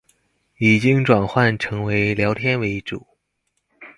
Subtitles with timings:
[0.57, 3.05] 已經轉換成為聊天為主